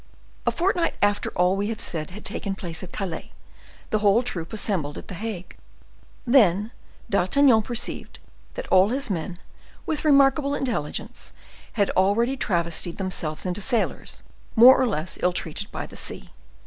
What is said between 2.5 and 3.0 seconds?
place at